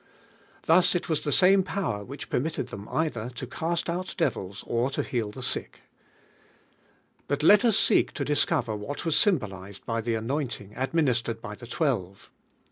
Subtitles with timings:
[0.63, 4.89] Thus it was the same power which permitted them either to cast out devils or
[4.89, 5.81] to heal the sick.
[7.27, 11.51] Bui let us seek to discover what was symbolised by Ihe anointing admin istered by
[11.51, 12.31] Ihe twelve.